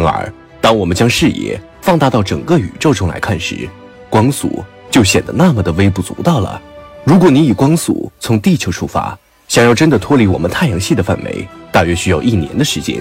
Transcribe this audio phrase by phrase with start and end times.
[0.00, 3.68] 然而，当我们将视野放大到整个宇宙中来看时，
[4.08, 6.60] 光速就显得那么的微不足道了。
[7.04, 13.00] 如果你以光速从地球出发，想要真的脱离我们太阳系的范围，大约需要一年的时间；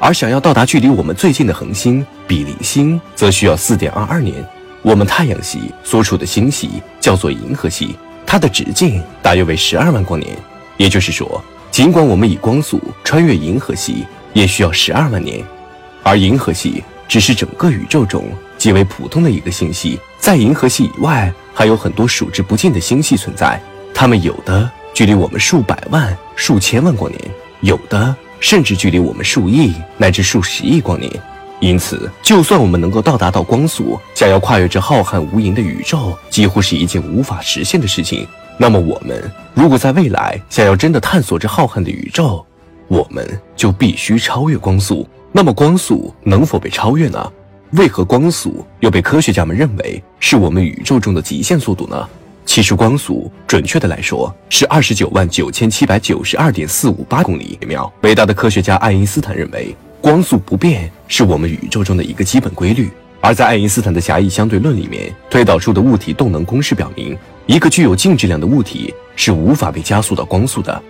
[0.00, 4.34] 而想要到达距离我们最近的恒星比邻星，则需要四点二二年。
[4.82, 10.36] 我们太阳系所处的星系叫做银河系，它的直径大约为十二万光年。
[10.76, 15.42] 也就是说，尽管我们以光速穿越银河系，也需要十二万年。
[16.04, 18.24] 而银河系只是整个宇宙中
[18.56, 23.60] 极为普通的一个星系，在银河系以外，还有很多数之不尽的星系存在，
[23.92, 27.20] 它们有的距离我们数百万、数千万光年，
[27.62, 31.10] 有的甚至距离我们数亿乃至数十亿光年。
[31.60, 38.26] 因此，就算我们能够到达到光速，想要跨越这浩瀚无垠的宇宙，几乎是一件无法实现的事情。
[38.58, 42.44] 那么，我们如果在未来想要真的探索这浩瀚的宇宙，
[42.88, 45.06] 我们就必须超越光速。
[45.32, 47.32] 那么光速能否被超越呢？
[47.72, 52.08] 为何光速又被科学家们认为是我们宇宙中的极限速度呢？
[52.46, 57.92] 其实光速准确的来说是二十九万九千七百九十二点四五八公里每秒。
[58.02, 62.90] 伟大的科学家爱因斯坦认为光速不变是我们宇宙中的一个基本规律。
[63.20, 70.82] 而在爱因斯坦的狭义相对论里面推导出的物体动能公式表明，一个具有静质量的物体是无法被加速到光速的，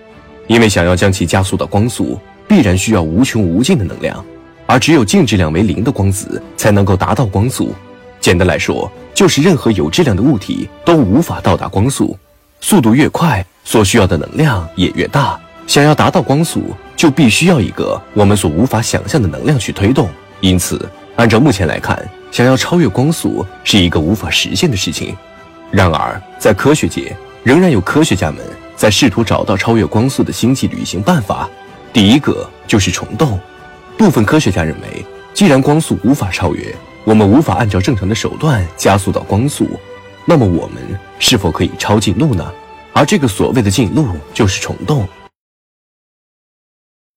[0.47, 4.25] 因为想要将其加速到光速，必然需要无穷无尽的能量。
[4.67, 7.75] 而只有净质量为零的光子才能够达到光速。
[8.20, 12.17] 简单来说，就是任何有质量的物体都无法到达光速。
[12.61, 15.39] 速度越快，所需要的能量也越大。
[15.67, 20.09] 想要达到光速，就必须要一个我们所无法想象的能量去推动。
[20.41, 25.15] 因此，按照目前来看，想要超越光速是一个无法实现的事情。
[25.70, 28.42] 然而，在科学界，仍然有科学家们
[28.77, 31.48] 在试图找到超越光速的星际旅行办法。
[31.92, 33.39] 第一个就是虫洞。
[33.97, 39.69] 部分科学家认为，既然光速无法超越，我们无法按照正常的手段加速到光速，
[40.25, 40.83] 那么我们
[41.19, 42.44] 是否可以抄近路呢？
[42.92, 45.09] 而这个所谓的近路就是虫洞。